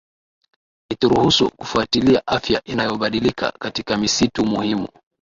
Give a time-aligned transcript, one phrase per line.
[0.89, 4.87] ituruhusu kufuatilia afya inayobadilika katika misitu muhimu